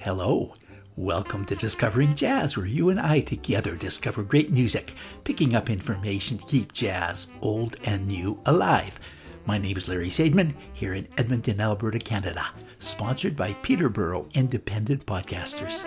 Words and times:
Hello. 0.00 0.54
Welcome 0.96 1.44
to 1.46 1.56
Discovering 1.56 2.14
Jazz, 2.14 2.56
where 2.56 2.66
you 2.66 2.90
and 2.90 3.00
I 3.00 3.20
together 3.20 3.74
discover 3.74 4.22
great 4.22 4.50
music, 4.52 4.94
picking 5.24 5.54
up 5.54 5.68
information 5.68 6.38
to 6.38 6.46
keep 6.46 6.72
jazz, 6.72 7.26
old 7.40 7.76
and 7.84 8.06
new, 8.06 8.40
alive. 8.46 9.00
My 9.44 9.58
name 9.58 9.76
is 9.76 9.88
Larry 9.88 10.08
Sadman, 10.08 10.54
here 10.72 10.94
in 10.94 11.08
Edmonton, 11.18 11.60
Alberta, 11.60 11.98
Canada, 11.98 12.46
sponsored 12.78 13.34
by 13.34 13.54
Peterborough 13.54 14.28
Independent 14.34 15.04
Podcasters. 15.04 15.82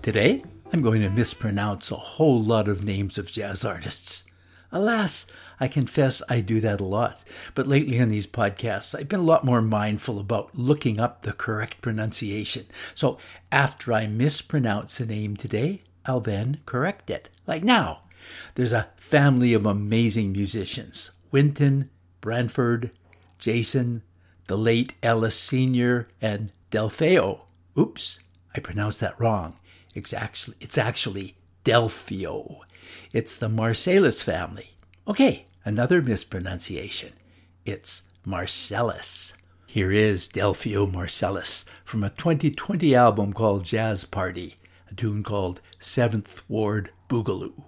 Today, 0.00 0.42
I'm 0.72 0.80
going 0.80 1.02
to 1.02 1.10
mispronounce 1.10 1.90
a 1.90 1.96
whole 1.96 2.42
lot 2.42 2.68
of 2.68 2.84
names 2.84 3.18
of 3.18 3.30
jazz 3.30 3.66
artists. 3.66 4.24
Alas, 4.72 5.26
I 5.58 5.68
confess 5.68 6.22
I 6.28 6.40
do 6.40 6.60
that 6.60 6.80
a 6.80 6.84
lot, 6.84 7.20
but 7.54 7.66
lately 7.66 8.00
on 8.00 8.08
these 8.08 8.26
podcasts, 8.26 8.98
I've 8.98 9.08
been 9.08 9.20
a 9.20 9.24
lot 9.24 9.44
more 9.44 9.62
mindful 9.62 10.18
about 10.18 10.54
looking 10.54 11.00
up 11.00 11.22
the 11.22 11.32
correct 11.32 11.80
pronunciation. 11.80 12.66
So 12.94 13.18
after 13.50 13.92
I 13.92 14.06
mispronounce 14.06 15.00
a 15.00 15.06
name 15.06 15.36
today, 15.36 15.82
I'll 16.04 16.20
then 16.20 16.60
correct 16.66 17.10
it. 17.10 17.28
Like 17.46 17.64
now, 17.64 18.00
there's 18.54 18.72
a 18.72 18.88
family 18.96 19.54
of 19.54 19.66
amazing 19.66 20.32
musicians 20.32 21.12
Wynton, 21.30 21.90
Branford, 22.20 22.90
Jason, 23.38 24.02
the 24.46 24.56
late 24.56 24.94
Ellis 25.02 25.38
Sr., 25.38 26.08
and 26.20 26.52
Delfeo. 26.70 27.40
Oops, 27.78 28.20
I 28.54 28.60
pronounced 28.60 29.00
that 29.00 29.18
wrong. 29.20 29.56
It's 29.94 30.12
actually, 30.12 30.56
it's 30.60 30.78
actually 30.78 31.36
Delfio. 31.64 32.60
It's 33.12 33.36
the 33.36 33.48
Marsalis 33.48 34.22
family. 34.22 34.76
Okay, 35.08 35.44
another 35.66 36.00
mispronunciation. 36.00 37.12
It's 37.64 38.02
Marcellus. 38.24 39.34
Here 39.66 39.90
is 39.90 40.28
Delfio 40.28 40.90
Marcellus 40.90 41.64
from 41.84 42.04
a 42.04 42.10
2020 42.10 42.94
album 42.94 43.32
called 43.32 43.64
Jazz 43.64 44.04
Party, 44.04 44.54
a 44.88 44.94
tune 44.94 45.24
called 45.24 45.60
Seventh 45.80 46.48
Ward 46.48 46.90
Boogaloo. 47.08 47.64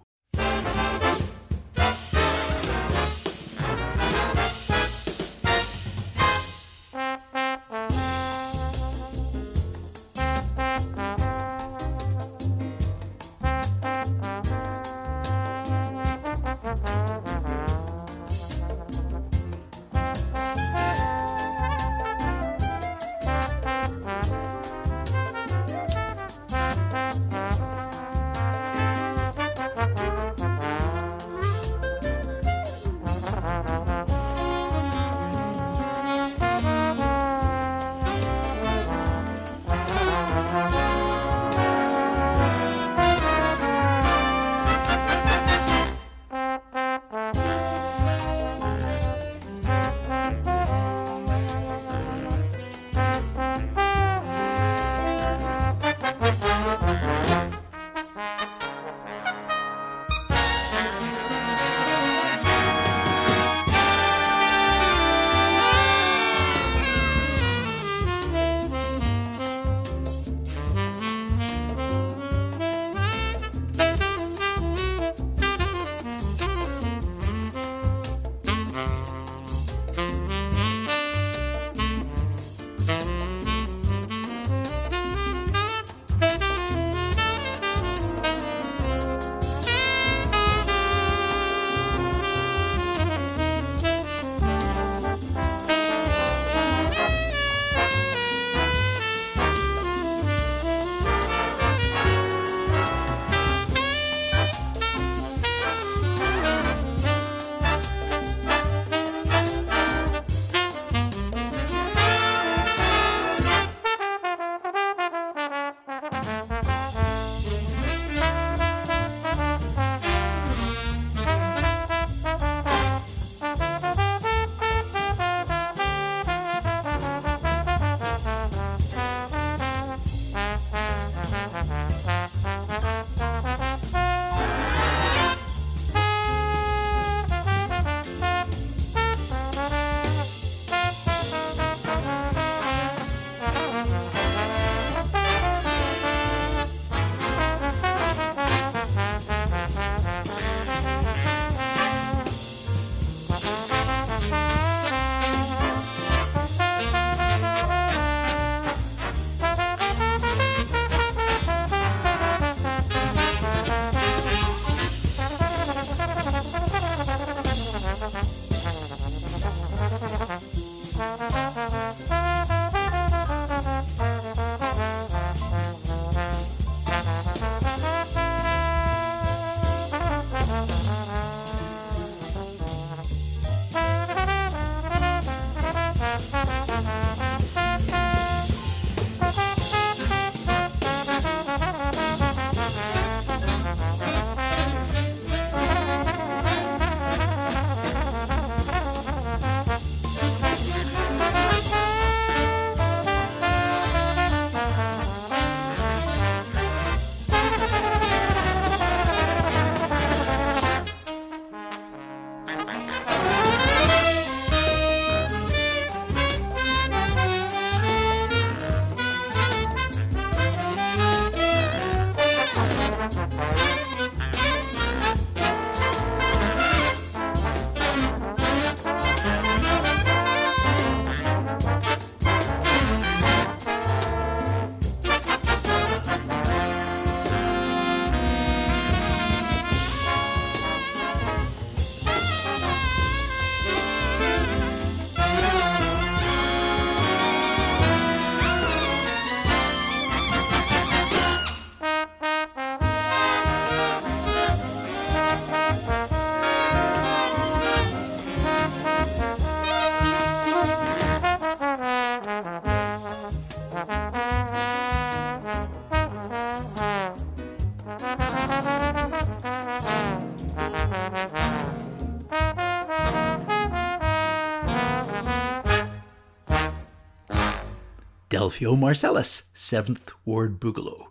Delphio 278.31 278.79
Marcellus, 278.79 279.45
7th 279.55 280.11
Ward 280.27 280.61
Boogaloo. 280.61 281.07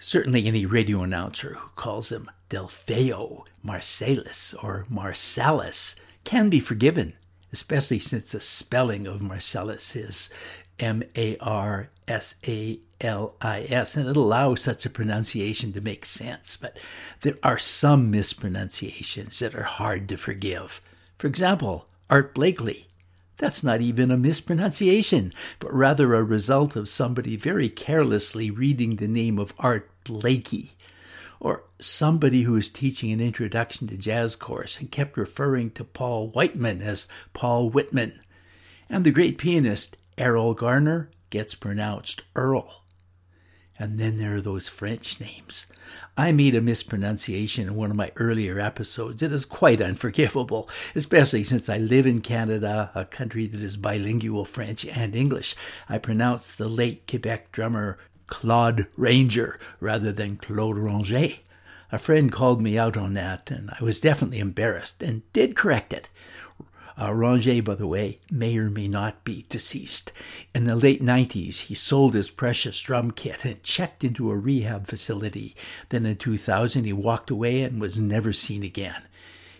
Certainly 0.00 0.46
any 0.46 0.66
radio 0.66 1.02
announcer 1.02 1.54
who 1.54 1.68
calls 1.76 2.10
him 2.10 2.28
Delphio 2.50 3.44
Marcellus 3.62 4.52
or 4.54 4.84
Marcellus 4.88 5.94
can 6.24 6.48
be 6.48 6.58
forgiven, 6.58 7.12
especially 7.52 8.00
since 8.00 8.32
the 8.32 8.40
spelling 8.40 9.06
of 9.06 9.22
Marcellus 9.22 9.94
is 9.94 10.28
M 10.80 11.04
A 11.14 11.36
R 11.38 11.90
S 12.08 12.34
A 12.46 12.80
L 13.00 13.36
I 13.40 13.62
S, 13.68 13.96
and 13.96 14.08
it 14.08 14.16
allows 14.16 14.60
such 14.60 14.84
a 14.86 14.90
pronunciation 14.90 15.72
to 15.72 15.80
make 15.80 16.04
sense. 16.04 16.56
But 16.56 16.80
there 17.20 17.36
are 17.44 17.58
some 17.58 18.10
mispronunciations 18.10 19.38
that 19.38 19.54
are 19.54 19.62
hard 19.62 20.08
to 20.08 20.16
forgive. 20.16 20.80
For 21.16 21.28
example, 21.28 21.88
Art 22.10 22.34
Blakely. 22.34 22.88
That's 23.38 23.62
not 23.62 23.80
even 23.80 24.10
a 24.10 24.16
mispronunciation, 24.16 25.32
but 25.60 25.72
rather 25.72 26.14
a 26.14 26.24
result 26.24 26.74
of 26.74 26.88
somebody 26.88 27.36
very 27.36 27.68
carelessly 27.68 28.50
reading 28.50 28.96
the 28.96 29.06
name 29.06 29.38
of 29.38 29.54
Art 29.58 29.90
Blakey. 30.04 30.72
Or 31.40 31.62
somebody 31.78 32.42
who 32.42 32.52
was 32.52 32.68
teaching 32.68 33.12
an 33.12 33.20
introduction 33.20 33.86
to 33.88 33.96
jazz 33.96 34.34
course 34.34 34.80
and 34.80 34.90
kept 34.90 35.16
referring 35.16 35.70
to 35.72 35.84
Paul 35.84 36.30
Whiteman 36.30 36.82
as 36.82 37.06
Paul 37.32 37.70
Whitman. 37.70 38.20
And 38.90 39.04
the 39.04 39.12
great 39.12 39.38
pianist 39.38 39.96
Erroll 40.16 40.56
Garner 40.56 41.08
gets 41.30 41.54
pronounced 41.54 42.24
Earl. 42.34 42.82
And 43.78 43.98
then 43.98 44.18
there 44.18 44.34
are 44.36 44.40
those 44.40 44.68
French 44.68 45.20
names. 45.20 45.66
I 46.16 46.32
made 46.32 46.56
a 46.56 46.60
mispronunciation 46.60 47.68
in 47.68 47.76
one 47.76 47.90
of 47.90 47.96
my 47.96 48.10
earlier 48.16 48.58
episodes. 48.58 49.22
It 49.22 49.32
is 49.32 49.44
quite 49.44 49.80
unforgivable, 49.80 50.68
especially 50.96 51.44
since 51.44 51.68
I 51.68 51.78
live 51.78 52.06
in 52.06 52.20
Canada, 52.20 52.90
a 52.94 53.04
country 53.04 53.46
that 53.46 53.60
is 53.60 53.76
bilingual 53.76 54.44
French 54.44 54.84
and 54.84 55.14
English. 55.14 55.54
I 55.88 55.98
pronounced 55.98 56.58
the 56.58 56.68
late 56.68 57.06
Quebec 57.06 57.52
drummer 57.52 57.98
Claude 58.26 58.88
Ranger 58.96 59.58
rather 59.80 60.12
than 60.12 60.36
Claude 60.36 60.78
Ranger. 60.78 61.34
A 61.90 61.98
friend 61.98 62.30
called 62.30 62.60
me 62.60 62.76
out 62.76 62.96
on 62.96 63.14
that, 63.14 63.50
and 63.50 63.70
I 63.70 63.82
was 63.82 64.00
definitely 64.00 64.40
embarrassed 64.40 65.02
and 65.02 65.22
did 65.32 65.56
correct 65.56 65.92
it. 65.92 66.08
Uh, 67.00 67.12
Ranger, 67.12 67.62
by 67.62 67.76
the 67.76 67.86
way, 67.86 68.16
may 68.30 68.56
or 68.56 68.68
may 68.68 68.88
not 68.88 69.22
be 69.22 69.46
deceased. 69.48 70.10
In 70.52 70.64
the 70.64 70.74
late 70.74 71.00
90s, 71.00 71.60
he 71.62 71.74
sold 71.74 72.14
his 72.14 72.30
precious 72.30 72.80
drum 72.80 73.12
kit 73.12 73.44
and 73.44 73.62
checked 73.62 74.02
into 74.02 74.30
a 74.30 74.36
rehab 74.36 74.88
facility. 74.88 75.54
Then 75.90 76.04
in 76.06 76.16
2000, 76.16 76.84
he 76.84 76.92
walked 76.92 77.30
away 77.30 77.62
and 77.62 77.80
was 77.80 78.00
never 78.00 78.32
seen 78.32 78.64
again. 78.64 79.02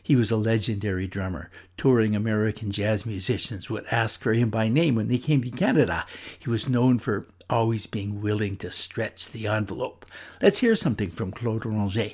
He 0.02 0.17
was 0.17 0.31
a 0.31 0.37
legendary 0.37 1.06
drummer. 1.06 1.50
Touring 1.76 2.17
American 2.17 2.73
jazz 2.73 3.06
musicians 3.06 3.69
would 3.70 3.87
ask 3.90 4.20
for 4.23 4.32
him 4.32 4.50
by 4.50 4.69
name 4.69 4.94
when 4.94 5.08
they 5.08 5.19
came 5.19 5.43
to 5.43 5.50
Canada. 5.50 6.06
He 6.38 6.50
was 6.50 6.69
known 6.69 6.99
for 6.99 7.29
always 7.50 7.87
being 7.87 8.21
willing 8.21 8.56
to 8.56 8.71
stretch 8.71 9.31
the 9.31 9.47
envelope. 9.47 10.05
Let's 10.43 10.59
hear 10.59 10.77
something 10.77 11.11
from 11.11 11.33
Claude 11.33 11.65
Ranger. 11.65 12.11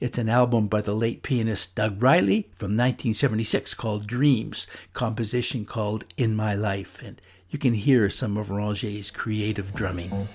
It's 0.00 0.18
an 0.18 0.28
album 0.28 0.68
by 0.68 0.80
the 0.80 0.94
late 0.94 1.22
pianist 1.22 1.74
Doug 1.74 2.02
Riley 2.02 2.42
from 2.54 2.76
1976 2.76 3.74
called 3.74 4.06
Dreams, 4.06 4.66
composition 4.92 5.64
called 5.64 6.04
In 6.16 6.34
My 6.36 6.54
Life, 6.54 7.00
and 7.02 7.20
you 7.50 7.58
can 7.58 7.74
hear 7.74 8.10
some 8.10 8.36
of 8.36 8.50
Ranger's 8.50 9.10
creative 9.10 9.74
drumming. 9.74 10.28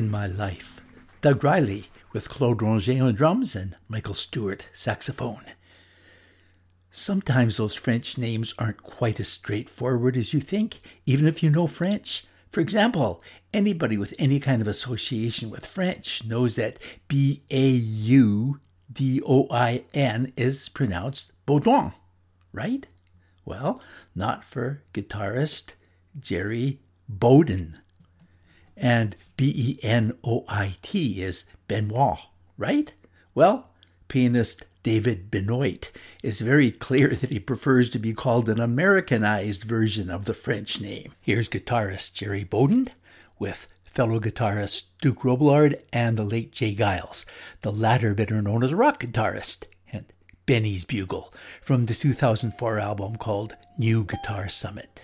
In 0.00 0.10
My 0.10 0.26
Life. 0.26 0.80
Doug 1.20 1.44
Riley 1.44 1.86
with 2.14 2.30
Claude 2.30 2.62
Ranger 2.62 3.04
on 3.04 3.14
drums 3.14 3.54
and 3.54 3.76
Michael 3.86 4.14
Stewart 4.14 4.66
saxophone. 4.72 5.44
Sometimes 6.90 7.58
those 7.58 7.74
French 7.74 8.16
names 8.16 8.54
aren't 8.58 8.82
quite 8.82 9.20
as 9.20 9.28
straightforward 9.28 10.16
as 10.16 10.32
you 10.32 10.40
think, 10.40 10.78
even 11.04 11.28
if 11.28 11.42
you 11.42 11.50
know 11.50 11.66
French. 11.66 12.24
For 12.48 12.62
example, 12.62 13.22
anybody 13.52 13.98
with 13.98 14.14
any 14.18 14.40
kind 14.40 14.62
of 14.62 14.68
association 14.68 15.50
with 15.50 15.66
French 15.66 16.24
knows 16.24 16.56
that 16.56 16.78
B 17.06 17.42
A 17.50 17.68
U 17.68 18.58
D 18.90 19.20
O 19.26 19.48
I 19.50 19.84
N 19.92 20.32
is 20.34 20.70
pronounced 20.70 21.32
Baudouin, 21.46 21.92
right? 22.54 22.86
Well, 23.44 23.82
not 24.14 24.44
for 24.44 24.82
guitarist 24.94 25.72
Gerry 26.18 26.80
Bowden. 27.06 27.80
And 28.80 29.14
B 29.36 29.52
E 29.54 29.78
N 29.86 30.14
O 30.24 30.44
I 30.48 30.76
T 30.82 31.22
is 31.22 31.44
Benoit, 31.68 32.18
right? 32.56 32.92
Well, 33.34 33.70
pianist 34.08 34.64
David 34.82 35.30
Benoit 35.30 35.90
is 36.22 36.40
very 36.40 36.70
clear 36.70 37.08
that 37.14 37.30
he 37.30 37.38
prefers 37.38 37.90
to 37.90 37.98
be 37.98 38.14
called 38.14 38.48
an 38.48 38.58
Americanized 38.58 39.64
version 39.64 40.10
of 40.10 40.24
the 40.24 40.34
French 40.34 40.80
name. 40.80 41.12
Here's 41.20 41.48
guitarist 41.48 42.14
Gerry 42.14 42.44
Bowden 42.44 42.88
with 43.38 43.68
fellow 43.84 44.18
guitarist 44.18 44.84
Duke 45.02 45.20
Robillard 45.20 45.74
and 45.92 46.16
the 46.16 46.24
late 46.24 46.52
J. 46.52 46.74
Geils, 46.74 47.24
the 47.60 47.70
latter 47.70 48.14
better 48.14 48.40
known 48.40 48.62
as 48.62 48.72
rock 48.72 49.00
guitarist, 49.02 49.64
and 49.92 50.06
Benny's 50.46 50.84
Bugle 50.84 51.32
from 51.60 51.86
the 51.86 51.94
2004 51.94 52.78
album 52.78 53.16
called 53.16 53.56
New 53.76 54.04
Guitar 54.04 54.48
Summit. 54.48 55.02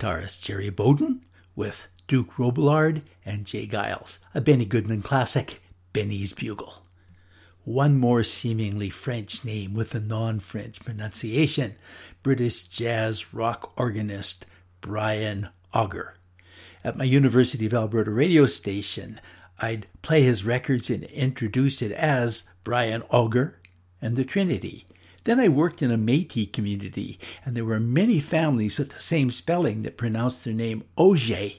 Guitarist 0.00 0.40
Gerry 0.40 0.70
Bowden 0.70 1.26
with 1.54 1.86
Duke 2.08 2.38
Robillard 2.38 3.02
and 3.26 3.44
J. 3.44 3.66
Geils, 3.66 4.16
a 4.34 4.40
Benny 4.40 4.64
Goodman 4.64 5.02
classic, 5.02 5.60
Benny's 5.92 6.32
Bugle. 6.32 6.82
One 7.64 7.98
more 7.98 8.24
seemingly 8.24 8.88
French 8.88 9.44
name 9.44 9.74
with 9.74 9.94
a 9.94 10.00
non 10.00 10.40
French 10.40 10.80
pronunciation 10.80 11.74
British 12.22 12.62
jazz 12.62 13.34
rock 13.34 13.74
organist 13.76 14.46
Brian 14.80 15.50
Auger. 15.74 16.14
At 16.82 16.96
my 16.96 17.04
University 17.04 17.66
of 17.66 17.74
Alberta 17.74 18.10
radio 18.10 18.46
station, 18.46 19.20
I'd 19.58 19.86
play 20.00 20.22
his 20.22 20.44
records 20.44 20.88
and 20.88 21.04
introduce 21.04 21.82
it 21.82 21.92
as 21.92 22.44
Brian 22.64 23.02
Auger 23.10 23.60
and 24.00 24.16
the 24.16 24.24
Trinity. 24.24 24.86
Then 25.24 25.38
I 25.38 25.48
worked 25.48 25.82
in 25.82 25.90
a 25.90 25.96
Metis 25.96 26.48
community, 26.52 27.18
and 27.44 27.56
there 27.56 27.64
were 27.64 27.80
many 27.80 28.20
families 28.20 28.78
with 28.78 28.90
the 28.90 29.00
same 29.00 29.30
spelling 29.30 29.82
that 29.82 29.98
pronounced 29.98 30.44
their 30.44 30.54
name 30.54 30.84
Auger. 30.96 31.52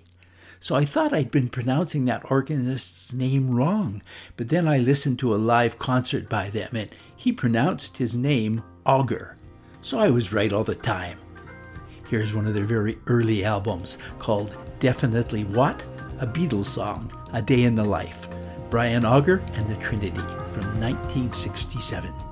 So 0.59 0.75
I 0.75 0.85
thought 0.85 1.11
I'd 1.11 1.31
been 1.31 1.49
pronouncing 1.49 2.05
that 2.05 2.29
organist's 2.29 3.13
name 3.13 3.49
wrong, 3.49 4.03
but 4.37 4.49
then 4.49 4.67
I 4.67 4.77
listened 4.77 5.17
to 5.19 5.33
a 5.33 5.35
live 5.35 5.79
concert 5.79 6.29
by 6.29 6.51
them 6.51 6.75
and 6.75 6.89
he 7.15 7.31
pronounced 7.31 7.97
his 7.97 8.13
name 8.13 8.63
Auger. 8.85 9.35
So 9.81 9.97
I 9.97 10.11
was 10.11 10.31
right 10.31 10.53
all 10.53 10.63
the 10.63 10.75
time. 10.75 11.17
Here's 12.07 12.35
one 12.35 12.45
of 12.45 12.53
their 12.53 12.65
very 12.65 12.99
early 13.07 13.43
albums 13.43 13.97
called 14.19 14.55
Definitely 14.79 15.45
What? 15.45 15.81
A 16.19 16.27
Beatles 16.27 16.65
song, 16.65 17.11
A 17.33 17.41
Day 17.41 17.63
in 17.63 17.73
the 17.73 17.83
Life. 17.83 18.29
Brian 18.69 19.03
Auger 19.03 19.43
and 19.53 19.67
the 19.67 19.81
Trinity 19.81 20.19
from 20.19 20.79
1967. 20.79 22.30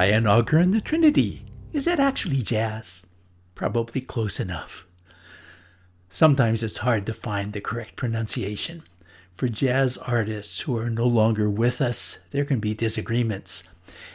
Brian 0.00 0.26
Auger 0.26 0.56
and 0.56 0.72
the 0.72 0.80
Trinity. 0.80 1.42
Is 1.74 1.84
that 1.84 2.00
actually 2.00 2.38
jazz? 2.38 3.02
Probably 3.54 4.00
close 4.00 4.40
enough. 4.40 4.86
Sometimes 6.10 6.62
it's 6.62 6.78
hard 6.78 7.04
to 7.04 7.12
find 7.12 7.52
the 7.52 7.60
correct 7.60 7.96
pronunciation. 7.96 8.82
For 9.34 9.50
jazz 9.50 9.98
artists 9.98 10.60
who 10.60 10.74
are 10.78 10.88
no 10.88 11.06
longer 11.06 11.50
with 11.50 11.82
us, 11.82 12.18
there 12.30 12.46
can 12.46 12.60
be 12.60 12.72
disagreements. 12.72 13.64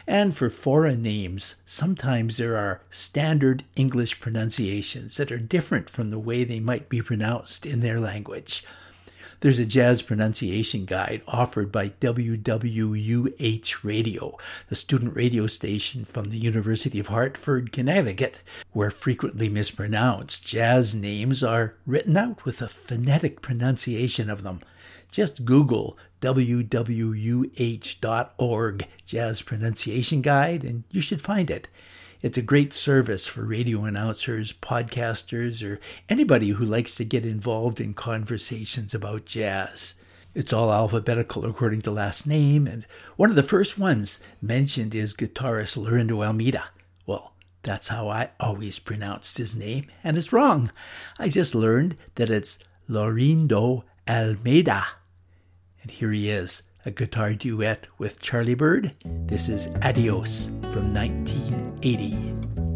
And 0.08 0.36
for 0.36 0.50
foreign 0.50 1.02
names, 1.02 1.54
sometimes 1.66 2.36
there 2.36 2.56
are 2.56 2.80
standard 2.90 3.62
English 3.76 4.18
pronunciations 4.18 5.18
that 5.18 5.30
are 5.30 5.38
different 5.38 5.88
from 5.88 6.10
the 6.10 6.18
way 6.18 6.42
they 6.42 6.58
might 6.58 6.88
be 6.88 7.00
pronounced 7.00 7.64
in 7.64 7.78
their 7.78 8.00
language. 8.00 8.64
There's 9.40 9.58
a 9.58 9.66
jazz 9.66 10.00
pronunciation 10.00 10.86
guide 10.86 11.20
offered 11.28 11.70
by 11.70 11.90
WWUH 11.90 13.84
Radio, 13.84 14.38
the 14.68 14.74
student 14.74 15.14
radio 15.14 15.46
station 15.46 16.06
from 16.06 16.24
the 16.26 16.38
University 16.38 16.98
of 16.98 17.08
Hartford, 17.08 17.70
Connecticut, 17.70 18.38
where 18.72 18.90
frequently 18.90 19.50
mispronounced 19.50 20.46
jazz 20.46 20.94
names 20.94 21.42
are 21.42 21.74
written 21.84 22.16
out 22.16 22.46
with 22.46 22.62
a 22.62 22.68
phonetic 22.68 23.42
pronunciation 23.42 24.30
of 24.30 24.42
them. 24.42 24.60
Just 25.12 25.44
Google 25.44 25.98
wwuh.org 26.22 26.46
Jazz 29.04 29.42
Pronunciation 29.42 30.22
Guide 30.22 30.64
and 30.64 30.84
you 30.90 31.00
should 31.02 31.20
find 31.20 31.50
it. 31.50 31.68
It's 32.26 32.36
a 32.36 32.42
great 32.42 32.74
service 32.74 33.24
for 33.24 33.44
radio 33.44 33.84
announcers, 33.84 34.52
podcasters, 34.52 35.62
or 35.62 35.78
anybody 36.08 36.48
who 36.48 36.64
likes 36.64 36.96
to 36.96 37.04
get 37.04 37.24
involved 37.24 37.80
in 37.80 37.94
conversations 37.94 38.92
about 38.92 39.26
jazz. 39.26 39.94
It's 40.34 40.52
all 40.52 40.72
alphabetical 40.72 41.46
according 41.46 41.82
to 41.82 41.92
last 41.92 42.26
name, 42.26 42.66
and 42.66 42.84
one 43.14 43.30
of 43.30 43.36
the 43.36 43.44
first 43.44 43.78
ones 43.78 44.18
mentioned 44.42 44.92
is 44.92 45.14
guitarist 45.14 45.76
Laurindo 45.78 46.26
Almeida. 46.26 46.64
Well, 47.06 47.32
that's 47.62 47.90
how 47.90 48.08
I 48.08 48.30
always 48.40 48.80
pronounced 48.80 49.38
his 49.38 49.54
name, 49.54 49.86
and 50.02 50.18
it's 50.18 50.32
wrong. 50.32 50.72
I 51.20 51.28
just 51.28 51.54
learned 51.54 51.96
that 52.16 52.28
it's 52.28 52.58
Laurindo 52.90 53.84
Almeida. 54.08 54.84
And 55.80 55.92
here 55.92 56.10
he 56.10 56.28
is, 56.28 56.64
a 56.86 56.90
guitar 56.92 57.34
duet 57.34 57.88
with 57.98 58.20
Charlie 58.22 58.54
Byrd. 58.54 58.92
This 59.26 59.48
is 59.48 59.66
Adios 59.82 60.46
from 60.72 60.94
1980. 60.94 62.75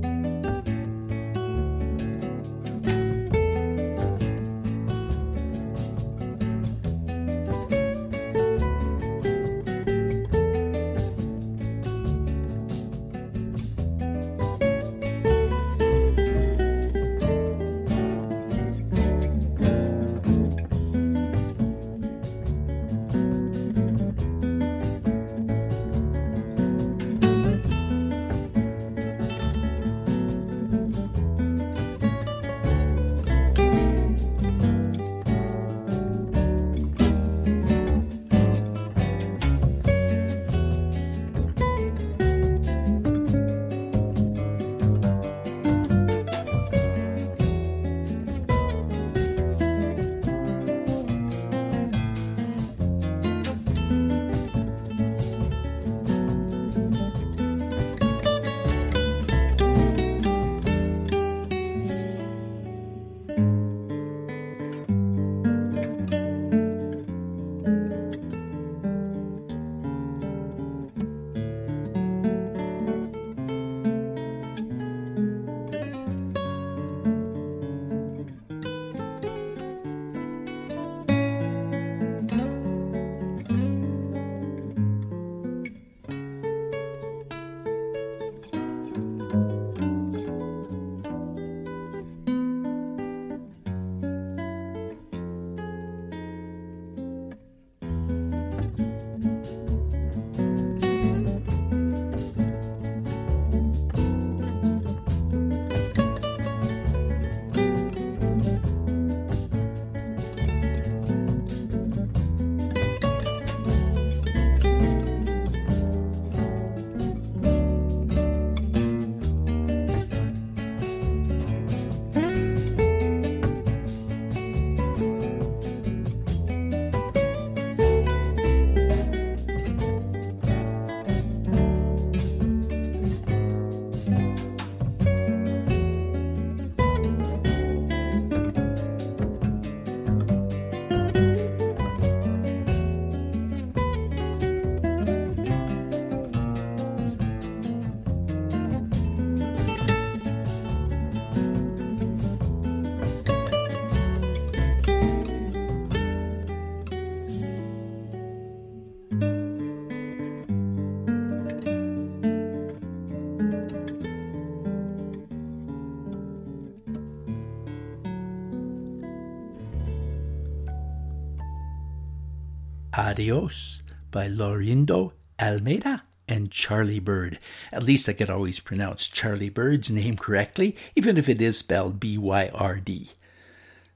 Adios 172.97 173.83
by 174.11 174.29
Laurindo 174.29 175.13
Almeida 175.41 176.03
and 176.29 176.51
Charlie 176.51 176.99
Byrd. 177.01 177.39
At 177.73 177.83
least 177.83 178.09
I 178.09 178.13
could 178.13 178.31
always 178.31 178.61
pronounce 178.61 179.09
Charlie 179.09 179.49
Byrd's 179.51 179.91
name 179.91 180.17
correctly, 180.17 180.77
even 180.95 181.17
if 181.17 181.29
it 181.29 181.41
is 181.43 181.59
spelled 181.59 182.01
B 182.01 182.17
Y 182.17 182.51
R 182.55 182.77
D. 182.77 183.11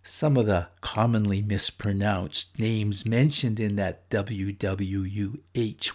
Some 0.02 0.37
of 0.37 0.46
the 0.46 0.68
commonly 0.83 1.40
mispronounced 1.40 2.59
names 2.59 3.07
mentioned 3.07 3.59
in 3.59 3.76
that 3.76 4.11
WWUH 4.11 5.38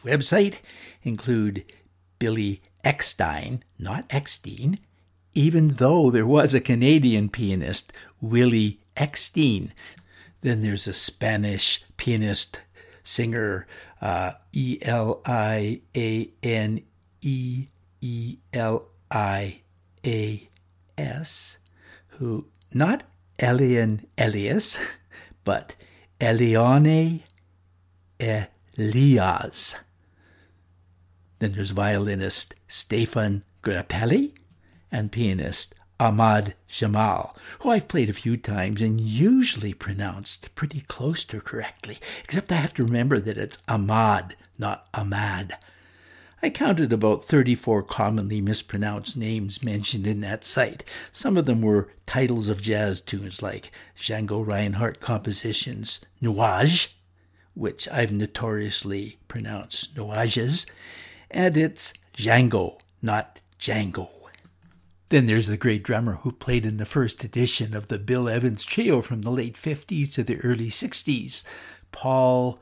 website 0.02 0.56
include 1.04 1.64
Billy 2.18 2.62
Eckstine, 2.84 3.62
not 3.78 4.06
Eckstein, 4.10 4.80
even 5.34 5.68
though 5.70 6.10
there 6.10 6.26
was 6.26 6.54
a 6.54 6.60
Canadian 6.60 7.30
pianist, 7.30 7.94
Willie 8.20 8.80
Eckstein. 8.98 9.74
Then 10.42 10.62
there's 10.62 10.88
a 10.88 10.94
Spanish 10.94 11.84
pianist, 11.98 12.62
singer, 13.10 13.66
uh, 14.02 14.34
E 14.54 14.78
L 14.84 15.22
I 15.26 15.82
A 15.96 16.30
N 16.44 16.82
E 17.22 17.68
E 18.02 18.38
L 18.54 18.86
I 19.12 19.62
A 20.06 20.50
S, 20.98 21.58
who, 22.08 22.46
not 22.74 23.04
Elian 23.40 24.06
Elias, 24.18 24.78
but 25.44 25.76
Eliane 26.22 27.22
Elias. 28.20 29.76
Then 31.40 31.52
there's 31.52 31.72
violinist 31.72 32.54
Stefan 32.68 33.44
Grappelli 33.64 34.34
and 34.92 35.12
pianist 35.12 35.74
Ahmad 36.00 36.54
Jamal, 36.70 37.36
who 37.60 37.70
I've 37.70 37.88
played 37.90 38.10
a 38.10 38.14
few 38.14 38.38
times 38.38 38.82
and 38.82 39.02
usually 39.02 39.74
pronounced 39.74 40.54
pretty 40.56 40.82
close 40.82 41.24
to 41.26 41.42
correctly, 41.42 42.00
except 42.24 42.52
I 42.52 42.56
have 42.56 42.74
to 42.76 42.84
remember 42.84 43.20
that 43.20 43.38
it's 43.38 43.58
Ahmad, 43.68 44.36
not 44.58 44.88
Ahmad. 44.94 45.58
I 46.42 46.50
counted 46.50 46.94
about 46.94 47.26
34 47.26 47.84
commonly 47.84 48.40
mispronounced 48.40 49.18
names 49.18 49.62
mentioned 49.62 50.08
in 50.08 50.22
that 50.22 50.46
site. 50.46 50.86
Some 51.12 51.36
of 51.36 51.46
them 51.46 51.62
were 51.62 51.92
titles 52.06 52.48
of 52.48 52.62
jazz 52.62 53.02
tunes 53.02 53.42
like 53.42 53.72
Django 54.00 54.46
Reinhardt 54.46 55.02
compositions 55.02 56.00
Nuage, 56.22 56.94
which 57.56 57.90
I've 57.90 58.14
notoriously 58.14 59.18
pronounced 59.28 59.96
Nuages, 59.96 60.66
and 61.30 61.58
it's 61.58 61.92
Django, 62.16 62.80
not 63.02 63.42
Django. 63.60 64.19
Then 65.10 65.26
there's 65.26 65.48
the 65.48 65.58
great 65.58 65.84
drummer 65.84 66.16
who 66.18 66.32
played 66.32 66.66
in 66.66 66.78
the 66.78 66.86
first 66.86 67.24
edition 67.24 67.76
of 67.76 67.88
the 67.88 67.98
Bill 67.98 68.30
Evans 68.30 68.64
Trio 68.64 69.02
from 69.02 69.24
the 69.24 69.32
late 69.32 69.56
50s 69.56 70.12
to 70.14 70.24
the 70.24 70.40
early 70.42 70.70
60s, 70.70 71.44
Paul 71.92 72.60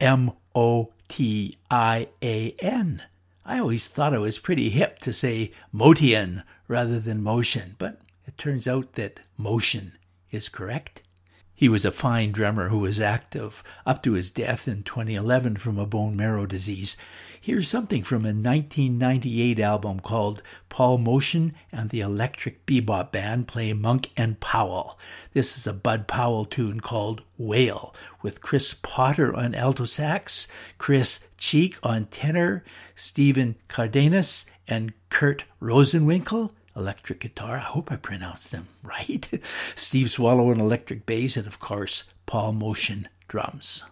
M. 0.00 0.32
O. 0.54 0.92
T 1.08 1.54
I 1.70 2.08
A 2.22 2.54
N. 2.58 3.02
I 3.44 3.58
always 3.60 3.86
thought 3.86 4.14
it 4.14 4.18
was 4.18 4.38
pretty 4.38 4.70
hip 4.70 4.98
to 5.00 5.12
say 5.12 5.52
Motian 5.72 6.42
rather 6.66 6.98
than 6.98 7.22
motion, 7.22 7.76
but 7.78 8.00
it 8.26 8.36
turns 8.36 8.66
out 8.66 8.94
that 8.94 9.20
motion 9.36 9.92
is 10.32 10.48
correct. 10.48 11.02
He 11.58 11.70
was 11.70 11.86
a 11.86 11.90
fine 11.90 12.32
drummer 12.32 12.68
who 12.68 12.80
was 12.80 13.00
active 13.00 13.64
up 13.86 14.02
to 14.02 14.12
his 14.12 14.30
death 14.30 14.68
in 14.68 14.82
2011 14.82 15.56
from 15.56 15.78
a 15.78 15.86
bone 15.86 16.14
marrow 16.14 16.44
disease. 16.44 16.98
Here's 17.40 17.66
something 17.66 18.02
from 18.02 18.26
a 18.26 18.34
1998 18.34 19.58
album 19.58 20.00
called 20.00 20.42
Paul 20.68 20.98
Motian 20.98 21.54
and 21.72 21.88
the 21.88 22.00
Electric 22.00 22.66
Bebop 22.66 23.10
Band 23.10 23.48
play 23.48 23.72
Monk 23.72 24.10
and 24.18 24.38
Powell. 24.38 24.98
This 25.32 25.56
is 25.56 25.66
a 25.66 25.72
Bud 25.72 26.06
Powell 26.06 26.44
tune 26.44 26.80
called 26.80 27.22
Whale 27.38 27.94
with 28.20 28.42
Chris 28.42 28.74
Potter 28.74 29.34
on 29.34 29.54
alto 29.54 29.86
sax, 29.86 30.48
Chris 30.76 31.20
Cheek 31.38 31.78
on 31.82 32.04
tenor, 32.06 32.64
Stephen 32.94 33.56
Cardenas, 33.68 34.44
and 34.68 34.92
Kurt 35.08 35.44
Rosenwinkel 35.62 36.50
electric 36.76 37.20
guitar. 37.20 37.56
I 37.56 37.60
hope 37.60 37.90
I 37.90 37.96
pronounced 37.96 38.50
them 38.50 38.68
right. 38.82 39.28
Steve 39.74 40.10
Swallow 40.10 40.50
on 40.50 40.60
electric 40.60 41.06
bass, 41.06 41.36
and 41.36 41.46
of 41.46 41.58
course, 41.58 42.04
Paul 42.26 42.52
Motian 42.52 43.06
drums. 43.28 43.84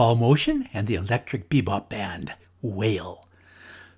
Paul 0.00 0.16
Motian 0.16 0.66
and 0.72 0.86
the 0.86 0.94
Electric 0.94 1.50
Bebop 1.50 1.90
Band, 1.90 2.32
Whale. 2.62 3.28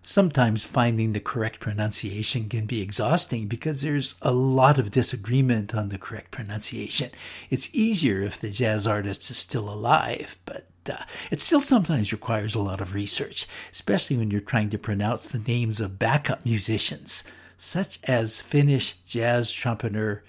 Sometimes 0.03 0.65
finding 0.65 1.13
the 1.13 1.21
correct 1.21 1.61
pronunciation 1.61 2.49
can 2.49 2.67
be 2.67 2.83
exhausting 2.83 3.47
because 3.47 3.83
there's 3.83 4.17
a 4.21 4.33
lot 4.33 4.81
of 4.81 4.91
disagreement 4.91 5.77
on 5.77 5.91
the 5.91 5.99
correct 5.99 6.33
pronunciation. 6.33 7.13
It's 7.51 7.73
easier 7.73 8.21
if 8.21 8.41
the 8.41 8.51
jazz 8.51 8.85
artist 8.85 9.31
is 9.31 9.37
still 9.37 9.73
alive, 9.73 10.37
but 10.45 10.67
uh, 10.91 11.05
it 11.31 11.41
still 11.41 11.61
sometimes 11.61 12.11
requires 12.11 12.57
a 12.57 12.61
lot 12.61 12.81
of 12.81 12.95
research, 12.95 13.47
especially 13.71 14.17
when 14.17 14.33
you're 14.33 14.41
trying 14.41 14.71
to 14.71 14.79
pronounce 14.79 15.29
the 15.29 15.39
names 15.39 15.81
of 15.81 16.01
backup 16.01 16.45
musicians, 16.45 17.23
such 17.59 18.01
as 18.03 18.41
Finnish 18.41 18.95
jazz 19.07 19.53
trumpeter 19.53 20.25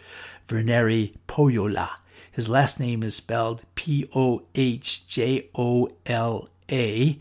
Verneri 0.48 1.16
Pohjola. 1.28 1.90
His 2.34 2.50
last 2.50 2.80
name 2.80 3.04
is 3.04 3.16
spelled 3.16 3.62
P 3.76 4.10
O 4.16 4.42
H 4.56 5.08
J 5.08 5.50
O 5.54 5.88
L 6.08 6.50
A, 6.72 7.20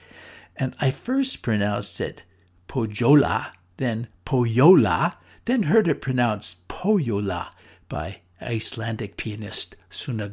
and 0.56 0.74
I 0.80 0.90
first 0.90 1.42
pronounced 1.42 2.00
it 2.00 2.22
Pojola, 2.66 3.52
then 3.76 4.08
Poyola, 4.24 5.16
then 5.44 5.64
heard 5.64 5.86
it 5.86 6.00
pronounced 6.00 6.66
Poyola 6.66 7.50
by 7.90 8.20
Icelandic 8.40 9.18
pianist 9.18 9.76
Sunna 9.90 10.30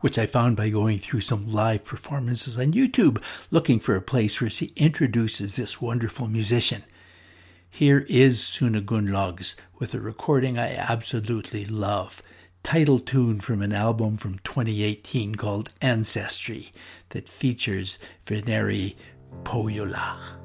which 0.00 0.18
I 0.18 0.26
found 0.26 0.54
by 0.54 0.68
going 0.68 0.98
through 0.98 1.22
some 1.22 1.50
live 1.50 1.84
performances 1.86 2.58
on 2.58 2.72
YouTube, 2.72 3.22
looking 3.50 3.80
for 3.80 3.96
a 3.96 4.02
place 4.02 4.42
where 4.42 4.50
she 4.50 4.74
introduces 4.76 5.56
this 5.56 5.80
wonderful 5.80 6.28
musician. 6.28 6.84
Here 7.70 8.04
is 8.10 8.40
Sunna 8.40 8.82
with 9.78 9.94
a 9.94 10.00
recording 10.00 10.58
I 10.58 10.74
absolutely 10.74 11.64
love, 11.64 12.22
title 12.68 12.98
tune 12.98 13.40
from 13.40 13.62
an 13.62 13.72
album 13.72 14.18
from 14.18 14.38
2018 14.44 15.36
called 15.36 15.70
Ancestry 15.80 16.70
that 17.08 17.26
features 17.26 17.98
Verneri 18.26 18.94
Pohjola. 19.42 20.37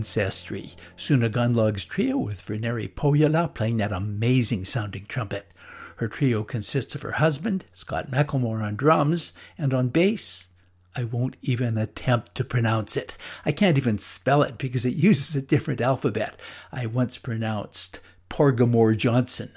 Ancestry. 0.00 0.72
Sunna 0.96 1.28
Gunnlaugs' 1.28 1.86
trio 1.86 2.16
with 2.16 2.40
Verneri 2.40 2.88
Pohjola 2.88 3.52
playing 3.52 3.76
that 3.76 3.92
amazing 3.92 4.64
sounding 4.64 5.04
trumpet. 5.04 5.52
Her 5.96 6.08
trio 6.08 6.42
consists 6.42 6.94
of 6.94 7.02
her 7.02 7.12
husband, 7.12 7.66
Scott 7.74 8.10
McLemore 8.10 8.62
on 8.62 8.76
drums, 8.76 9.34
and 9.58 9.74
on 9.74 9.88
bass, 9.88 10.48
I 10.96 11.04
won't 11.04 11.36
even 11.42 11.76
attempt 11.76 12.34
to 12.36 12.44
pronounce 12.44 12.96
it. 12.96 13.12
I 13.44 13.52
can't 13.52 13.76
even 13.76 13.98
spell 13.98 14.42
it 14.42 14.56
because 14.56 14.86
it 14.86 14.94
uses 15.08 15.36
a 15.36 15.42
different 15.42 15.82
alphabet. 15.82 16.40
I 16.72 16.86
once 16.86 17.18
pronounced 17.18 18.00
Porgamore 18.30 18.96
Johnson, 18.96 19.50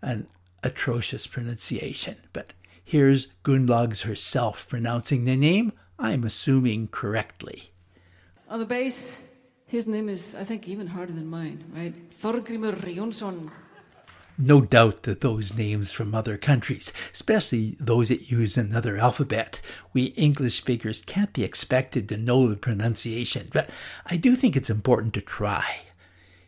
an 0.00 0.26
atrocious 0.62 1.26
pronunciation. 1.26 2.16
But 2.32 2.54
here's 2.82 3.26
Gunnlaugs 3.44 4.04
herself 4.04 4.66
pronouncing 4.70 5.26
the 5.26 5.36
name, 5.36 5.74
I'm 5.98 6.24
assuming 6.24 6.88
correctly. 6.88 7.72
On 8.48 8.58
the 8.58 8.64
bass, 8.64 9.24
his 9.72 9.86
name 9.86 10.10
is, 10.10 10.34
I 10.34 10.44
think, 10.44 10.68
even 10.68 10.88
harder 10.88 11.14
than 11.14 11.28
mine, 11.28 11.64
right? 11.74 11.94
Thorgrimur 12.10 12.74
Jonsson. 12.94 13.50
No 14.36 14.60
doubt 14.60 15.04
that 15.04 15.22
those 15.22 15.54
names 15.54 15.92
from 15.92 16.14
other 16.14 16.36
countries, 16.36 16.92
especially 17.14 17.76
those 17.80 18.10
that 18.10 18.30
use 18.30 18.58
another 18.58 18.98
alphabet, 18.98 19.62
we 19.94 20.04
English 20.28 20.56
speakers 20.56 21.00
can't 21.00 21.32
be 21.32 21.42
expected 21.42 22.06
to 22.10 22.18
know 22.18 22.48
the 22.48 22.56
pronunciation, 22.56 23.48
but 23.50 23.70
I 24.04 24.18
do 24.18 24.36
think 24.36 24.56
it's 24.56 24.68
important 24.68 25.14
to 25.14 25.22
try. 25.22 25.80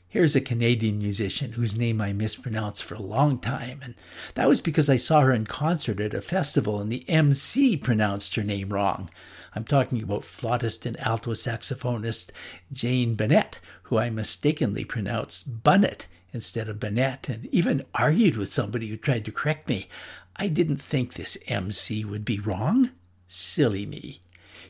Here's 0.06 0.36
a 0.36 0.40
Canadian 0.42 0.98
musician 0.98 1.52
whose 1.52 1.78
name 1.78 2.02
I 2.02 2.12
mispronounced 2.12 2.84
for 2.84 2.94
a 2.94 3.02
long 3.02 3.38
time, 3.38 3.80
and 3.82 3.94
that 4.34 4.48
was 4.48 4.60
because 4.60 4.90
I 4.90 4.96
saw 4.96 5.22
her 5.22 5.32
in 5.32 5.46
concert 5.46 5.98
at 5.98 6.12
a 6.12 6.20
festival 6.20 6.78
and 6.78 6.92
the 6.92 7.08
MC 7.08 7.78
pronounced 7.78 8.34
her 8.34 8.44
name 8.44 8.68
wrong. 8.68 9.08
I'm 9.54 9.64
talking 9.64 10.02
about 10.02 10.24
flautist 10.24 10.84
and 10.84 10.98
alto 10.98 11.32
saxophonist 11.32 12.30
Jane 12.72 13.14
Bunnett, 13.14 13.58
who 13.84 13.98
I 13.98 14.10
mistakenly 14.10 14.84
pronounced 14.84 15.62
Bunnet 15.62 16.06
instead 16.32 16.68
of 16.68 16.80
Bennett, 16.80 17.28
and 17.28 17.46
even 17.46 17.86
argued 17.94 18.36
with 18.36 18.52
somebody 18.52 18.88
who 18.88 18.96
tried 18.96 19.24
to 19.24 19.32
correct 19.32 19.68
me. 19.68 19.88
I 20.36 20.48
didn't 20.48 20.78
think 20.78 21.14
this 21.14 21.38
MC 21.46 22.04
would 22.04 22.24
be 22.24 22.40
wrong. 22.40 22.90
Silly 23.28 23.86
me. 23.86 24.20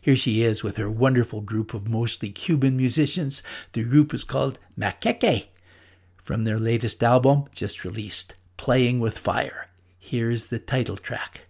Here 0.01 0.14
she 0.14 0.43
is 0.43 0.62
with 0.62 0.76
her 0.76 0.91
wonderful 0.91 1.41
group 1.41 1.72
of 1.72 1.89
mostly 1.89 2.30
Cuban 2.30 2.76
musicians. 2.76 3.43
The 3.72 3.82
group 3.82 4.12
is 4.12 4.24
called 4.24 4.59
Maqueque 4.76 5.47
from 6.16 6.45
their 6.45 6.59
latest 6.59 7.03
album, 7.03 7.45
just 7.55 7.85
released, 7.85 8.35
Playing 8.59 9.01
with 9.01 9.18
Fire. 9.18 9.68
Here's 9.99 10.47
the 10.47 10.59
title 10.59 10.99
track. 10.99 11.43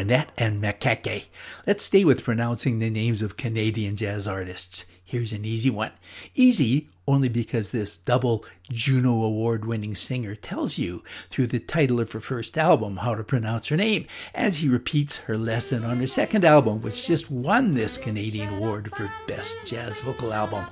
Bunnett 0.00 0.30
and 0.38 0.62
Maqueque. 0.62 1.26
Let's 1.66 1.82
stay 1.84 2.06
with 2.06 2.24
pronouncing 2.24 2.78
the 2.78 2.88
names 2.88 3.20
of 3.20 3.36
Canadian 3.36 3.96
jazz 3.96 4.26
artists. 4.26 4.86
Here's 5.04 5.34
an 5.34 5.44
easy 5.44 5.68
one. 5.68 5.92
Easy 6.34 6.88
only 7.06 7.28
because 7.28 7.70
this 7.70 7.98
double 7.98 8.46
Juno 8.70 9.22
Award 9.22 9.66
winning 9.66 9.94
singer 9.94 10.34
tells 10.34 10.78
you 10.78 11.04
through 11.28 11.48
the 11.48 11.58
title 11.58 12.00
of 12.00 12.12
her 12.12 12.20
first 12.20 12.56
album 12.56 12.96
how 12.96 13.14
to 13.14 13.22
pronounce 13.22 13.68
her 13.68 13.76
name, 13.76 14.06
as 14.34 14.56
he 14.56 14.70
repeats 14.70 15.16
her 15.16 15.36
lesson 15.36 15.84
on 15.84 15.98
her 15.98 16.06
second 16.06 16.46
album, 16.46 16.80
which 16.80 17.06
just 17.06 17.30
won 17.30 17.72
this 17.72 17.98
Canadian 17.98 18.54
award 18.54 18.90
for 18.96 19.12
Best 19.28 19.58
Jazz 19.66 20.00
Vocal 20.00 20.32
Album. 20.32 20.64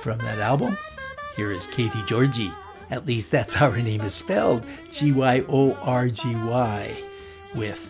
From 0.00 0.18
that 0.18 0.38
album, 0.38 0.78
here 1.34 1.50
is 1.50 1.66
Caity 1.66 2.06
Gyorgy. 2.06 2.54
At 2.88 3.04
least 3.04 3.32
that's 3.32 3.54
how 3.54 3.72
her 3.72 3.82
name 3.82 4.02
is 4.02 4.14
spelled 4.14 4.64
G 4.92 5.10
Y 5.10 5.44
O 5.48 5.74
R 5.74 6.08
G 6.08 6.36
Y, 6.36 7.02
with 7.52 7.89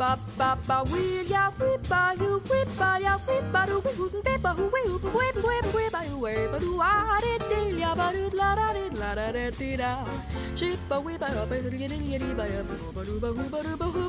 ba 0.00 0.16
ba 0.38 0.56
ba 0.66 0.76
wee 0.90 1.28
ya 1.28 1.52
wee 1.60 1.76
ba 1.90 2.16
you 2.20 2.40
wee 2.50 2.64
ba 2.80 2.90
ya 3.04 3.14
wee 3.28 3.42
ba 3.52 3.66
do 3.68 3.76
wee 3.84 3.92
wee 4.00 4.08
wee 4.24 4.38
ba 4.44 4.52
wee 4.56 4.70
wee 4.72 4.96
wee 5.12 5.32
wee 5.44 5.60
wee 5.76 5.88
ba 5.94 6.00
you 6.08 6.16
wee 6.24 6.48
ba 6.52 6.58
do 6.62 6.70
ah 6.80 7.20
de 7.24 7.34
de 7.50 7.60
ya 7.82 7.92
ba 8.00 8.06
do 8.14 8.22
la 8.40 8.48
da 8.58 8.68
de 8.76 8.84
la 9.00 9.10
da 9.18 9.26
de 9.36 9.44
de 9.58 9.68
da 9.76 9.90
she 10.56 10.72
ba 10.88 10.96
wee 11.04 11.18
ba 11.20 11.28
ba 11.50 11.56
do 11.64 11.76
ya 11.82 11.88
de 11.92 11.98
ya 12.12 12.18
de 12.22 12.30
ba 12.40 12.44
ya 12.48 12.62
ba 12.64 12.74
do 12.80 13.20
ba 13.20 13.28
wee 13.36 13.48
ba 13.52 13.60
do 13.66 13.76
ba 13.82 13.86
wee 13.92 14.08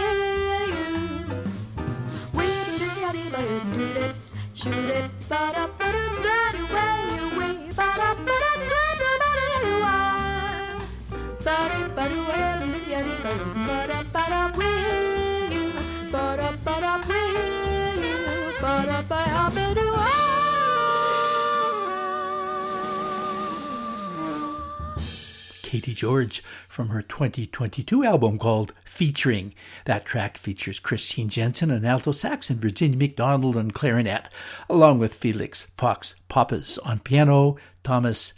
Gyorgy 26.01 26.41
from 26.67 26.89
her 26.89 27.03
2022 27.03 28.03
album 28.03 28.39
called 28.39 28.73
Featuring. 28.83 29.53
That 29.85 30.03
track 30.03 30.35
features 30.35 30.79
Christine 30.79 31.29
Jensen 31.29 31.69
on 31.69 31.85
alto 31.85 32.11
sax 32.11 32.49
and 32.49 32.59
Virginia 32.59 32.97
MacDonald 32.97 33.55
on 33.55 33.69
clarinet, 33.69 34.27
along 34.67 34.97
with 34.97 35.13
Felix 35.13 35.67
Fox 35.77 36.15
Pappas 36.27 36.79
on 36.79 36.99
piano, 36.99 37.57
Thomas 37.83 38.33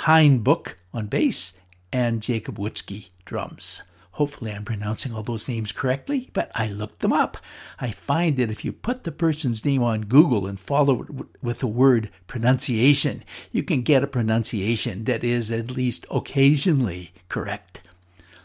Hainbuch 0.00 0.74
on 0.92 1.06
bass, 1.06 1.54
and 1.90 2.20
Jacob 2.20 2.58
Wutzke 2.58 3.08
drums. 3.24 3.82
Hopefully, 4.16 4.50
I'm 4.50 4.64
pronouncing 4.64 5.12
all 5.12 5.22
those 5.22 5.46
names 5.46 5.72
correctly, 5.72 6.30
but 6.32 6.50
I 6.54 6.68
looked 6.68 7.00
them 7.00 7.12
up. 7.12 7.36
I 7.78 7.90
find 7.90 8.38
that 8.38 8.50
if 8.50 8.64
you 8.64 8.72
put 8.72 9.04
the 9.04 9.12
person's 9.12 9.62
name 9.62 9.82
on 9.82 10.06
Google 10.06 10.46
and 10.46 10.58
follow 10.58 11.02
it 11.02 11.08
with 11.42 11.58
the 11.58 11.66
word 11.66 12.08
pronunciation, 12.26 13.24
you 13.52 13.62
can 13.62 13.82
get 13.82 14.02
a 14.02 14.06
pronunciation 14.06 15.04
that 15.04 15.22
is 15.22 15.50
at 15.50 15.70
least 15.70 16.06
occasionally 16.10 17.12
correct. 17.28 17.82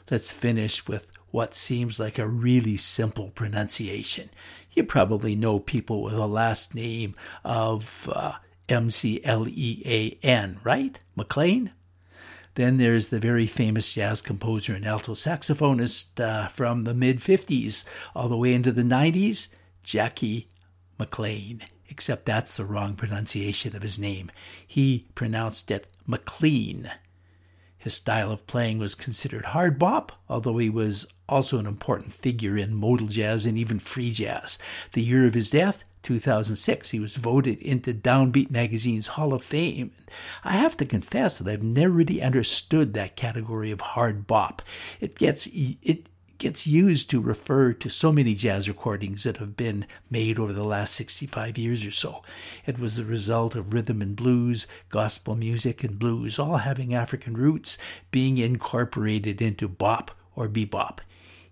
Let's 0.10 0.30
finish 0.30 0.90
with 0.90 1.10
what 1.30 1.54
seems 1.54 2.02
like 2.02 2.20
a 2.20 2.28
really 2.28 2.76
simple 2.76 3.30
pronunciation. 3.30 4.30
You 4.74 4.84
probably 4.84 5.38
know 5.38 5.60
people 5.60 6.02
with 6.04 6.16
a 6.16 6.28
last 6.28 6.76
name 6.76 7.16
of 7.46 8.10
uh, 8.12 8.34
M 8.68 8.90
C 8.90 9.22
L 9.24 9.48
E 9.48 9.82
A 9.86 10.26
N, 10.26 10.60
right? 10.66 11.00
McLean? 11.16 11.72
Then 12.56 12.78
there's 12.78 13.08
the 13.08 13.20
very 13.20 13.48
famous 13.48 13.94
jazz 13.94 14.22
composer 14.22 14.74
and 14.74 14.86
alto 14.86 15.14
saxophonist 15.14 16.20
uh, 16.20 16.48
from 16.50 16.84
the 16.84 16.94
mid 16.94 17.20
50s 17.20 17.84
all 18.16 18.28
the 18.28 18.38
way 18.38 18.54
into 18.54 18.72
the 18.72 18.84
90s, 18.84 19.48
Jackie 19.84 20.48
McLean. 21.00 21.64
Except 21.90 22.26
that's 22.26 22.56
the 22.56 22.66
wrong 22.66 22.96
pronunciation 22.96 23.76
of 23.76 23.82
his 23.82 24.00
name. 24.00 24.32
He 24.66 25.08
pronounced 25.14 25.70
it 25.72 25.88
McLean. 26.06 26.90
His 27.78 27.96
style 27.96 28.32
of 28.32 28.46
playing 28.48 28.78
was 28.78 28.94
considered 28.96 29.46
hard 29.46 29.80
bop, 29.80 30.12
although 30.30 30.60
he 30.60 30.70
was 30.70 31.08
also 31.28 31.58
an 31.58 31.66
important 31.66 32.14
figure 32.14 32.56
in 32.56 32.76
modal 32.76 33.08
jazz 33.08 33.46
and 33.46 33.58
even 33.58 33.80
free 33.80 34.12
jazz. 34.12 34.60
The 34.94 35.02
year 35.02 35.26
of 35.26 35.34
his 35.34 35.50
death, 35.50 35.84
2006, 36.02 36.90
he 36.90 37.00
was 37.00 37.16
voted 37.16 37.62
into 37.62 37.94
Downbeat 37.94 38.52
magazine's 38.52 39.08
Hall 39.08 39.34
of 39.34 39.44
Fame. 39.44 39.92
I 40.44 40.54
have 40.54 40.76
to 40.78 40.86
confess 40.86 41.38
that 41.38 41.52
I've 41.52 41.64
never 41.64 41.94
really 41.94 42.22
understood 42.22 42.94
that 42.94 43.16
category 43.16 43.72
of 43.72 43.82
hard 43.82 44.28
bop. 44.28 44.62
It 45.00 45.18
gets 45.18 45.48
it 45.48 46.08
gets 46.42 46.66
used 46.66 47.08
to 47.08 47.22
refer 47.22 47.72
to 47.72 47.88
so 47.88 48.12
many 48.12 48.34
jazz 48.34 48.68
recordings 48.68 49.24
that 49.24 49.38
have 49.38 49.56
been 49.56 49.86
made 50.10 50.40
over 50.40 50.52
the 50.52 50.64
last 50.64 50.96
65 50.96 51.56
years 51.56 51.86
or 51.86 51.92
so. 51.92 52.24
It 52.66 52.80
was 52.80 52.96
the 52.96 53.06
result 53.06 53.54
of 53.54 53.76
rhythm 53.76 54.02
and 54.02 54.16
blues, 54.16 54.66
gospel 54.90 55.36
music 55.36 55.84
and 55.84 56.00
blues, 56.00 56.40
all 56.40 56.58
having 56.58 56.96
African 56.96 57.38
roots, 57.38 57.78
being 58.10 58.40
incorporated 58.40 59.40
into 59.40 59.68
bop 59.68 60.18
or 60.36 60.50
bebop. 60.50 60.98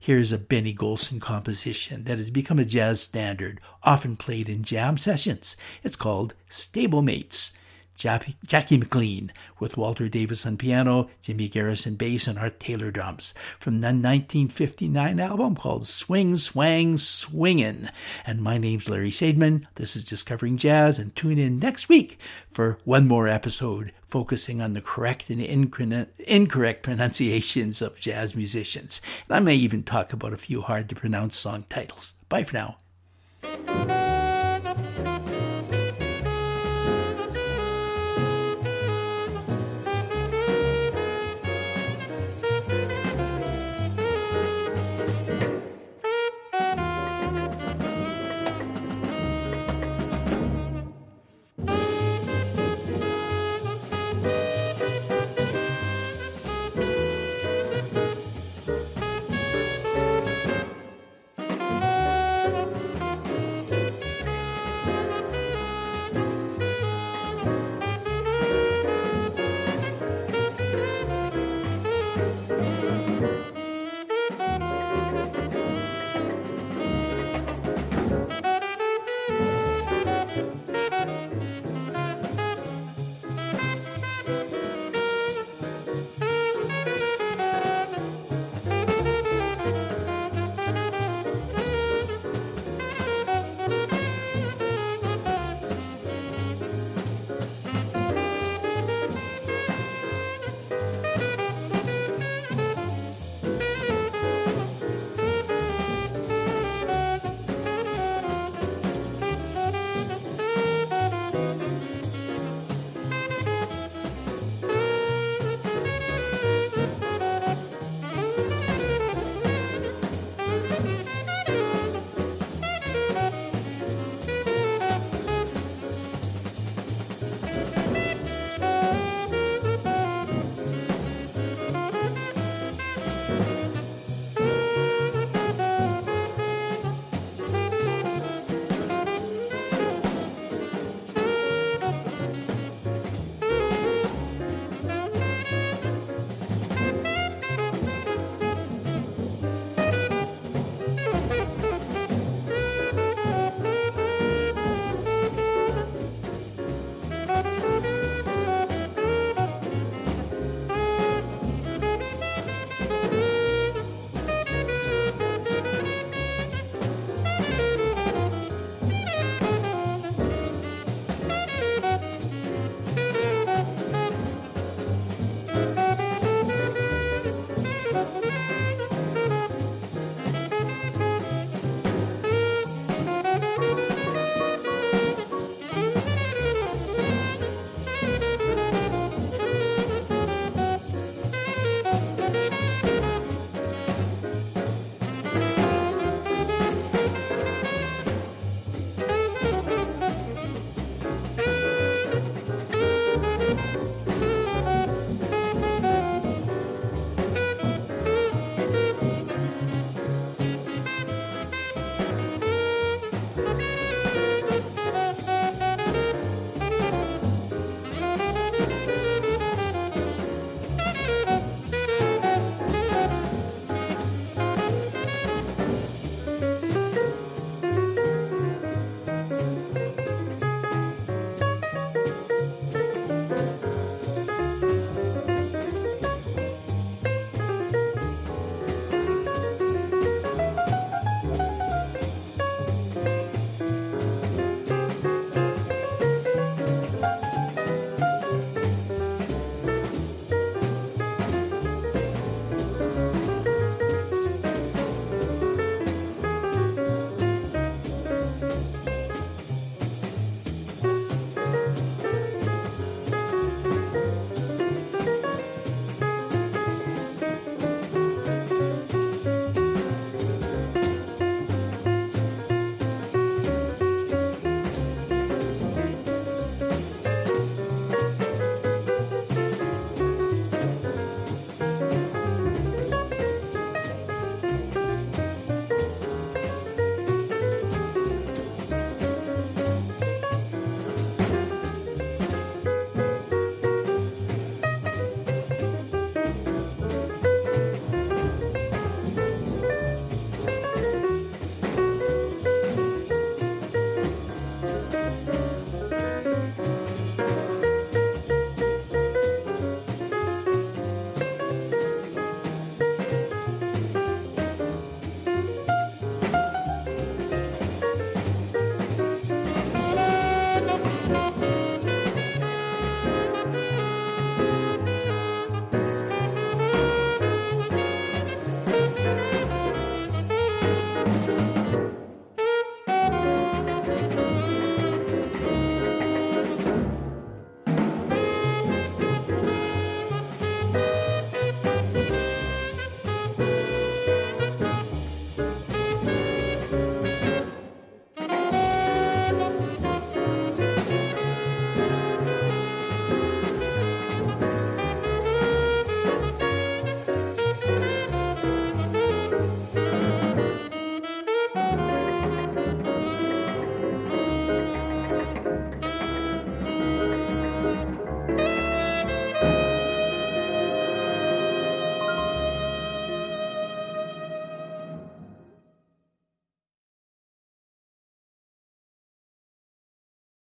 Here's 0.01 0.31
a 0.31 0.37
Benny 0.37 0.73
Golson 0.73 1.19
composition 1.19 2.05
that 2.05 2.17
has 2.17 2.29
become 2.29 2.57
a 2.57 2.63
jazz 2.63 3.01
standard, 3.01 3.59
often 3.83 4.15
played 4.15 4.47
in 4.47 4.63
jam 4.63 4.97
sessions. 4.97 5.57
It's 5.83 5.97
called 5.97 6.35
Stablemates. 6.49 7.51
Jackie 7.99 8.77
McLean 8.77 9.31
with 9.59 9.75
Walter 9.75 10.07
Davis 10.07 10.45
on 10.45 10.55
piano, 10.57 11.09
Jimmy 11.21 11.49
Garrison 11.49 11.95
bass, 11.95 12.27
and 12.27 12.39
Art 12.39 12.59
Taylor 12.59 12.91
drums 12.91 13.33
from 13.59 13.81
the 13.81 13.87
1959 13.87 15.19
album 15.19 15.55
called 15.55 15.85
Swing 15.85 16.37
Swang 16.37 16.97
Swingin'. 16.97 17.91
And 18.25 18.41
my 18.41 18.57
name's 18.57 18.89
Larry 18.89 19.11
Sadman. 19.11 19.65
This 19.75 19.95
is 19.95 20.05
Discovering 20.05 20.57
Jazz, 20.57 20.97
and 20.97 21.13
tune 21.15 21.37
in 21.37 21.59
next 21.59 21.89
week 21.89 22.19
for 22.49 22.77
one 22.85 23.07
more 23.07 23.27
episode 23.27 23.91
focusing 24.05 24.61
on 24.61 24.73
the 24.73 24.81
correct 24.81 25.29
and 25.29 25.41
incorrect 25.41 26.83
pronunciations 26.83 27.81
of 27.81 27.99
jazz 27.99 28.35
musicians. 28.35 29.01
And 29.27 29.35
I 29.35 29.39
may 29.39 29.55
even 29.55 29.83
talk 29.83 30.13
about 30.13 30.33
a 30.33 30.37
few 30.37 30.61
hard 30.61 30.89
to 30.89 30.95
pronounce 30.95 31.37
song 31.37 31.65
titles. 31.69 32.15
Bye 32.27 32.43
for 32.43 32.55
now. 32.55 32.77